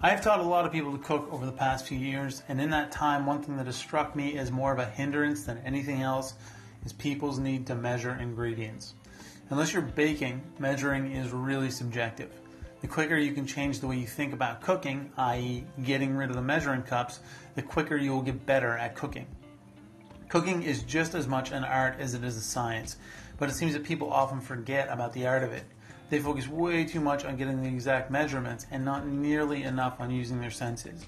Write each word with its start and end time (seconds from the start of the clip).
I 0.00 0.10
have 0.10 0.22
taught 0.22 0.38
a 0.38 0.44
lot 0.44 0.64
of 0.64 0.70
people 0.70 0.92
to 0.92 0.98
cook 1.02 1.28
over 1.32 1.44
the 1.44 1.50
past 1.50 1.84
few 1.84 1.98
years, 1.98 2.44
and 2.48 2.60
in 2.60 2.70
that 2.70 2.92
time, 2.92 3.26
one 3.26 3.42
thing 3.42 3.56
that 3.56 3.66
has 3.66 3.74
struck 3.74 4.14
me 4.14 4.38
as 4.38 4.52
more 4.52 4.72
of 4.72 4.78
a 4.78 4.84
hindrance 4.84 5.42
than 5.42 5.58
anything 5.66 6.02
else 6.02 6.34
is 6.84 6.92
people's 6.92 7.40
need 7.40 7.66
to 7.66 7.74
measure 7.74 8.14
ingredients. 8.14 8.94
Unless 9.50 9.72
you're 9.72 9.82
baking, 9.82 10.40
measuring 10.60 11.10
is 11.10 11.32
really 11.32 11.68
subjective. 11.68 12.30
The 12.80 12.86
quicker 12.86 13.16
you 13.16 13.32
can 13.32 13.44
change 13.44 13.80
the 13.80 13.88
way 13.88 13.96
you 13.96 14.06
think 14.06 14.32
about 14.32 14.60
cooking, 14.60 15.10
i.e., 15.16 15.64
getting 15.82 16.14
rid 16.14 16.30
of 16.30 16.36
the 16.36 16.42
measuring 16.42 16.82
cups, 16.82 17.18
the 17.56 17.62
quicker 17.62 17.96
you 17.96 18.12
will 18.12 18.22
get 18.22 18.46
better 18.46 18.78
at 18.78 18.94
cooking. 18.94 19.26
Cooking 20.28 20.62
is 20.62 20.84
just 20.84 21.16
as 21.16 21.26
much 21.26 21.50
an 21.50 21.64
art 21.64 21.96
as 21.98 22.14
it 22.14 22.22
is 22.22 22.36
a 22.36 22.40
science, 22.40 22.98
but 23.36 23.48
it 23.48 23.54
seems 23.54 23.72
that 23.72 23.82
people 23.82 24.12
often 24.12 24.40
forget 24.40 24.88
about 24.90 25.12
the 25.12 25.26
art 25.26 25.42
of 25.42 25.50
it. 25.50 25.64
They 26.10 26.18
focus 26.18 26.48
way 26.48 26.84
too 26.84 27.00
much 27.00 27.24
on 27.24 27.36
getting 27.36 27.62
the 27.62 27.68
exact 27.68 28.10
measurements 28.10 28.66
and 28.70 28.84
not 28.84 29.06
nearly 29.06 29.64
enough 29.64 30.00
on 30.00 30.10
using 30.10 30.40
their 30.40 30.50
senses. 30.50 31.04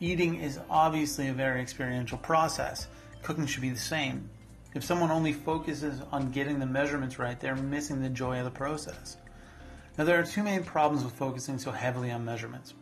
Eating 0.00 0.40
is 0.40 0.60
obviously 0.68 1.28
a 1.28 1.32
very 1.32 1.62
experiential 1.62 2.18
process. 2.18 2.88
Cooking 3.22 3.46
should 3.46 3.62
be 3.62 3.70
the 3.70 3.78
same. 3.78 4.28
If 4.74 4.84
someone 4.84 5.10
only 5.10 5.32
focuses 5.32 6.02
on 6.10 6.30
getting 6.30 6.58
the 6.58 6.66
measurements 6.66 7.18
right, 7.18 7.38
they're 7.38 7.56
missing 7.56 8.02
the 8.02 8.08
joy 8.08 8.38
of 8.38 8.44
the 8.44 8.50
process. 8.50 9.16
Now, 9.96 10.04
there 10.04 10.18
are 10.18 10.24
two 10.24 10.42
main 10.42 10.64
problems 10.64 11.04
with 11.04 11.14
focusing 11.14 11.58
so 11.58 11.70
heavily 11.70 12.10
on 12.10 12.24
measurements. 12.24 12.74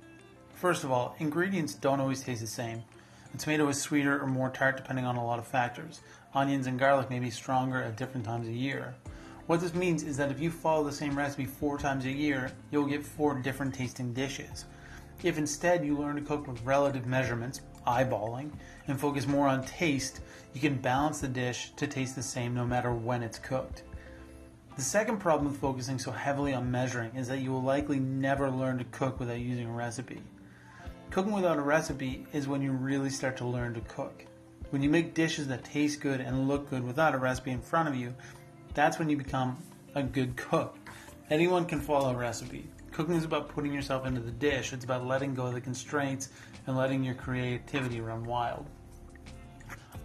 First 0.54 0.84
of 0.84 0.90
all, 0.90 1.14
ingredients 1.18 1.74
don't 1.74 2.00
always 2.00 2.22
taste 2.22 2.40
the 2.40 2.46
same. 2.46 2.82
A 3.34 3.36
tomato 3.36 3.68
is 3.68 3.80
sweeter 3.80 4.20
or 4.20 4.26
more 4.26 4.48
tart 4.48 4.78
depending 4.78 5.04
on 5.04 5.16
a 5.16 5.24
lot 5.24 5.38
of 5.38 5.46
factors. 5.46 6.00
Onions 6.34 6.66
and 6.66 6.78
garlic 6.78 7.10
may 7.10 7.18
be 7.18 7.30
stronger 7.30 7.82
at 7.82 7.96
different 7.96 8.24
times 8.24 8.48
of 8.48 8.54
year. 8.54 8.94
What 9.46 9.60
this 9.60 9.74
means 9.74 10.04
is 10.04 10.16
that 10.18 10.30
if 10.30 10.40
you 10.40 10.50
follow 10.50 10.84
the 10.84 10.92
same 10.92 11.18
recipe 11.18 11.46
four 11.46 11.76
times 11.76 12.04
a 12.04 12.10
year, 12.10 12.52
you'll 12.70 12.86
get 12.86 13.04
four 13.04 13.34
different 13.34 13.74
tasting 13.74 14.12
dishes. 14.12 14.66
If 15.24 15.36
instead 15.36 15.84
you 15.84 15.96
learn 15.96 16.16
to 16.16 16.22
cook 16.22 16.46
with 16.46 16.62
relative 16.62 17.06
measurements, 17.06 17.60
eyeballing, 17.86 18.50
and 18.86 18.98
focus 18.98 19.26
more 19.26 19.48
on 19.48 19.64
taste, 19.64 20.20
you 20.54 20.60
can 20.60 20.76
balance 20.76 21.20
the 21.20 21.28
dish 21.28 21.72
to 21.76 21.86
taste 21.88 22.14
the 22.14 22.22
same 22.22 22.54
no 22.54 22.64
matter 22.64 22.92
when 22.92 23.22
it's 23.22 23.38
cooked. 23.38 23.82
The 24.76 24.82
second 24.82 25.18
problem 25.18 25.50
with 25.50 25.60
focusing 25.60 25.98
so 25.98 26.12
heavily 26.12 26.54
on 26.54 26.70
measuring 26.70 27.14
is 27.16 27.28
that 27.28 27.40
you 27.40 27.50
will 27.50 27.62
likely 27.62 27.98
never 27.98 28.50
learn 28.50 28.78
to 28.78 28.84
cook 28.84 29.18
without 29.18 29.38
using 29.38 29.66
a 29.66 29.72
recipe. 29.72 30.22
Cooking 31.10 31.32
without 31.32 31.58
a 31.58 31.62
recipe 31.62 32.26
is 32.32 32.48
when 32.48 32.62
you 32.62 32.72
really 32.72 33.10
start 33.10 33.36
to 33.38 33.46
learn 33.46 33.74
to 33.74 33.80
cook. 33.82 34.24
When 34.70 34.82
you 34.82 34.88
make 34.88 35.12
dishes 35.12 35.48
that 35.48 35.64
taste 35.64 36.00
good 36.00 36.20
and 36.20 36.48
look 36.48 36.70
good 36.70 36.84
without 36.84 37.14
a 37.14 37.18
recipe 37.18 37.50
in 37.50 37.60
front 37.60 37.88
of 37.88 37.94
you, 37.94 38.14
that's 38.74 38.98
when 38.98 39.08
you 39.08 39.16
become 39.16 39.56
a 39.94 40.02
good 40.02 40.36
cook. 40.36 40.76
Anyone 41.30 41.66
can 41.66 41.80
follow 41.80 42.10
a 42.10 42.16
recipe. 42.16 42.68
Cooking 42.92 43.14
is 43.14 43.24
about 43.24 43.48
putting 43.48 43.72
yourself 43.72 44.06
into 44.06 44.20
the 44.20 44.30
dish. 44.30 44.72
It's 44.72 44.84
about 44.84 45.06
letting 45.06 45.34
go 45.34 45.46
of 45.46 45.54
the 45.54 45.60
constraints 45.60 46.28
and 46.66 46.76
letting 46.76 47.02
your 47.02 47.14
creativity 47.14 48.00
run 48.00 48.24
wild. 48.24 48.66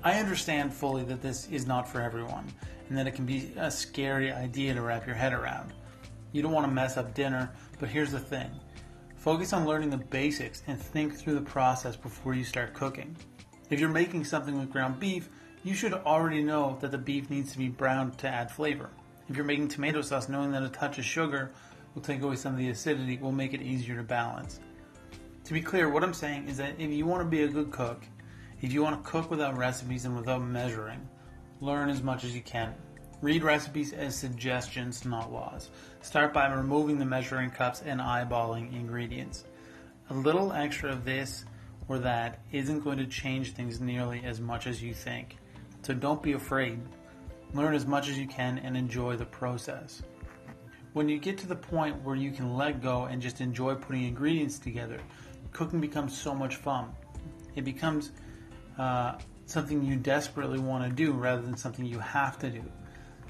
I 0.04 0.20
understand 0.20 0.74
fully 0.74 1.04
that 1.06 1.22
this 1.22 1.48
is 1.50 1.66
not 1.66 1.88
for 1.88 2.02
everyone 2.02 2.48
and 2.88 2.98
that 2.98 3.08
it 3.08 3.16
can 3.16 3.26
be 3.26 3.52
a 3.58 3.70
scary 3.70 4.32
idea 4.32 4.74
to 4.74 4.82
wrap 4.82 5.06
your 5.06 5.16
head 5.16 5.34
around. 5.34 5.74
You 6.32 6.42
don't 6.42 6.54
want 6.54 6.66
to 6.66 6.72
mess 6.72 6.98
up 6.98 7.14
dinner, 7.14 7.52
but 7.80 7.90
here's 7.90 8.12
the 8.12 8.20
thing 8.20 8.50
focus 9.16 9.52
on 9.52 9.66
learning 9.66 9.90
the 9.90 9.98
basics 9.98 10.64
and 10.68 10.80
think 10.80 11.14
through 11.14 11.36
the 11.36 11.42
process 11.42 11.98
before 11.98 12.34
you 12.34 12.46
start 12.46 12.74
cooking. 12.74 13.16
If 13.70 13.80
you're 13.80 13.90
making 13.90 14.24
something 14.24 14.58
with 14.58 14.72
ground 14.72 15.00
beef, 15.00 15.30
you 15.68 15.74
should 15.74 15.92
already 15.92 16.42
know 16.42 16.78
that 16.80 16.92
the 16.92 16.98
beef 16.98 17.30
needs 17.30 17.52
to 17.52 17.58
be 17.58 17.68
browned 17.68 18.18
to 18.18 18.28
add 18.30 18.50
flavor. 18.50 18.90
If 19.28 19.36
you're 19.36 19.44
making 19.44 19.68
tomato 19.68 20.02
sauce, 20.02 20.30
knowing 20.30 20.54
that 20.54 20.64
a 20.64 20.70
touch 20.70 20.98
of 20.98 21.04
sugar 21.04 21.52
will 21.94 22.02
take 22.02 22.22
away 22.22 22.38
some 22.38 22.54
of 22.54 22.58
the 22.58 22.70
acidity 22.70 23.18
will 23.18 23.34
make 23.34 23.54
it 23.54 23.62
easier 23.62 23.98
to 23.98 24.04
balance. 24.04 24.62
To 25.44 25.54
be 25.54 25.60
clear, 25.60 25.90
what 25.90 26.06
I'm 26.06 26.14
saying 26.14 26.48
is 26.48 26.56
that 26.56 26.80
if 26.80 26.90
you 26.90 27.06
want 27.06 27.22
to 27.22 27.30
be 27.30 27.44
a 27.44 27.50
good 27.50 27.72
cook, 27.72 28.06
if 28.62 28.72
you 28.72 28.82
want 28.82 29.04
to 29.04 29.10
cook 29.10 29.30
without 29.30 29.58
recipes 29.58 30.06
and 30.06 30.16
without 30.16 30.42
measuring, 30.42 31.06
learn 31.60 31.90
as 31.90 32.02
much 32.02 32.24
as 32.24 32.34
you 32.34 32.42
can. 32.42 32.74
Read 33.22 33.44
recipes 33.44 33.92
as 33.92 34.16
suggestions, 34.16 35.04
not 35.04 35.34
laws. 35.34 35.70
Start 36.02 36.34
by 36.34 36.48
removing 36.48 36.98
the 36.98 37.06
measuring 37.06 37.50
cups 37.50 37.82
and 37.86 38.00
eyeballing 38.00 38.74
ingredients. 38.74 39.44
A 40.12 40.14
little 40.14 40.54
extra 40.54 40.94
of 40.94 41.04
this 41.04 41.44
or 41.90 42.00
that 42.00 42.40
isn't 42.54 42.86
going 42.86 43.00
to 43.00 43.06
change 43.06 43.52
things 43.52 43.82
nearly 43.82 44.22
as 44.24 44.40
much 44.40 44.66
as 44.66 44.82
you 44.82 44.94
think. 44.94 45.38
So 45.88 45.94
don't 45.94 46.22
be 46.22 46.34
afraid. 46.34 46.82
Learn 47.54 47.74
as 47.74 47.86
much 47.86 48.10
as 48.10 48.20
you 48.20 48.28
can 48.28 48.58
and 48.58 48.76
enjoy 48.76 49.16
the 49.16 49.26
process. 49.26 50.04
When 50.92 51.08
you 51.08 51.18
get 51.18 51.38
to 51.38 51.48
the 51.48 51.56
point 51.56 52.04
where 52.04 52.18
you 52.18 52.30
can 52.30 52.58
let 52.58 52.82
go 52.82 53.06
and 53.06 53.22
just 53.22 53.40
enjoy 53.40 53.76
putting 53.76 54.04
ingredients 54.04 54.60
together, 54.60 55.00
cooking 55.54 55.80
becomes 55.80 56.20
so 56.20 56.36
much 56.36 56.58
fun. 56.58 56.90
It 57.56 57.64
becomes 57.64 58.12
uh, 58.78 59.18
something 59.46 59.82
you 59.82 59.96
desperately 59.96 60.60
want 60.60 60.84
to 60.84 60.94
do 60.94 61.14
rather 61.14 61.42
than 61.42 61.56
something 61.56 61.86
you 61.86 62.00
have 62.00 62.38
to 62.40 62.50
do. 62.50 62.64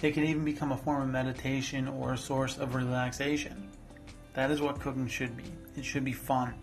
It 0.01 0.15
can 0.15 0.23
even 0.23 0.43
become 0.43 0.71
a 0.71 0.77
form 0.77 1.03
of 1.03 1.09
meditation 1.09 1.87
or 1.87 2.13
a 2.13 2.17
source 2.17 2.57
of 2.57 2.73
relaxation. 2.73 3.69
That 4.33 4.49
is 4.49 4.61
what 4.61 4.79
cooking 4.79 5.07
should 5.07 5.37
be. 5.37 5.51
It 5.75 5.85
should 5.85 6.03
be 6.03 6.11
fun. 6.11 6.55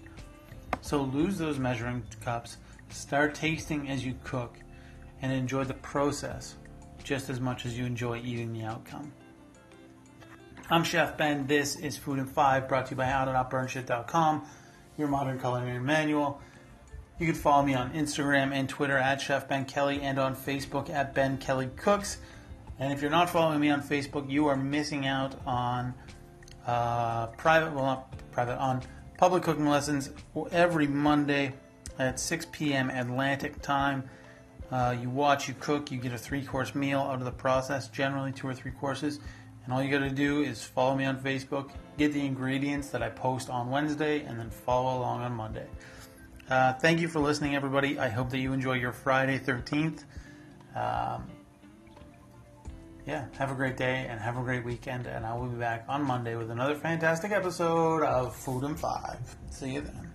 So 0.81 1.03
lose 1.03 1.39
those 1.39 1.61
measuring 1.61 2.03
cups, 2.21 2.57
start 2.89 3.37
tasting 3.37 3.89
as 3.89 4.05
you 4.05 4.17
cook, 4.25 4.59
and 5.25 5.33
enjoy 5.33 5.65
the 5.65 5.73
process 5.73 6.57
just 7.03 7.31
as 7.31 7.41
much 7.41 7.65
as 7.65 7.79
you 7.79 7.87
enjoy 7.87 8.19
eating 8.19 8.53
the 8.53 8.63
outcome. 8.63 9.11
I'm 10.69 10.85
Chef 10.85 11.17
Ben. 11.17 11.47
This 11.47 11.77
is 11.77 11.97
Food 11.97 12.19
in 12.19 12.27
5 12.27 12.69
brought 12.69 12.87
to 12.87 12.91
you 12.91 12.97
by 12.99 13.07
HowToNotBurnShit.com, 13.07 14.47
your 14.99 15.09
modern 15.09 15.41
culinary 15.41 15.81
manual. 15.81 16.43
You 17.19 17.25
can 17.25 17.35
follow 17.35 17.65
me 17.65 17.73
on 17.73 17.95
Instagram 17.95 18.53
and 18.53 18.69
Twitter 18.69 18.99
at 18.99 19.23
Chef 19.23 19.49
Ben 19.49 19.65
Kelly 19.65 20.03
and 20.03 20.19
on 20.19 20.37
Facebook 20.37 20.91
at 20.91 21.15
Ben 21.15 21.39
Kelly 21.39 21.71
Cooks. 21.75 22.19
And 22.79 22.93
if 22.93 23.01
you're 23.01 23.11
not 23.11 23.31
following 23.31 23.61
me 23.61 23.71
on 23.71 23.81
Facebook, 23.81 24.31
you 24.31 24.49
are 24.49 24.57
missing 24.57 25.07
out 25.07 25.41
on 25.47 25.95
uh, 26.67 27.29
private, 27.29 27.73
well, 27.73 27.87
not 27.87 28.31
private, 28.31 28.59
on 28.59 28.83
public 29.17 29.43
cooking 29.43 29.69
lessons 29.69 30.11
every 30.53 30.87
Monday 30.87 31.55
at 31.99 32.21
6 32.21 32.47
p.m. 32.53 32.91
Atlantic 32.91 33.63
time. 33.63 34.11
Uh, 34.75 34.91
you 35.01 35.09
watch, 35.09 35.47
you 35.47 35.55
cook, 35.61 35.93
you 35.93 35.99
get 35.99 36.13
a 36.13 36.19
three 36.19 36.45
course 36.45 36.75
meal 36.75 36.99
out 36.99 37.21
of 37.21 37.25
the 37.25 37.31
process, 37.31 37.87
generally 37.87 38.33
two 38.33 38.49
or 38.49 38.53
three 38.53 38.73
courses. 38.73 39.21
And 39.65 39.73
all 39.73 39.81
you 39.81 39.89
got 39.89 40.01
to 40.01 40.11
do 40.11 40.43
is 40.43 40.65
follow 40.65 40.97
me 40.97 41.05
on 41.05 41.17
Facebook, 41.21 41.71
get 41.97 42.13
the 42.13 42.27
ingredients 42.27 42.89
that 42.89 43.01
I 43.01 43.09
post 43.09 43.49
on 43.51 43.71
Wednesday, 43.71 44.25
and 44.25 44.37
then 44.37 44.51
follow 44.51 44.99
along 44.99 45.21
on 45.21 45.33
Monday. 45.33 45.69
Uh, 46.51 46.73
thank 46.73 47.01
you 47.01 47.07
for 47.07 47.21
listening, 47.21 47.55
everybody. 47.55 48.01
I 48.01 48.09
hope 48.09 48.31
that 48.31 48.39
you 48.39 48.53
enjoy 48.53 48.73
your 48.73 48.91
Friday 48.91 49.39
13th. 49.39 50.03
Um, 50.75 51.29
yeah, 53.07 53.27
have 53.39 53.53
a 53.53 53.55
great 53.55 53.77
day 53.77 54.09
and 54.09 54.19
have 54.19 54.37
a 54.37 54.43
great 54.43 54.65
weekend. 54.65 55.07
And 55.07 55.25
I 55.25 55.37
will 55.37 55.47
be 55.47 55.57
back 55.57 55.85
on 55.89 56.03
Monday 56.03 56.35
with 56.35 56.51
another 56.51 56.75
fantastic 56.75 57.31
episode 57.31 58.03
of 58.03 58.35
Food 58.35 58.65
in 58.65 58.75
Five. 58.75 59.21
See 59.51 59.75
you 59.75 59.83
then. 59.83 60.11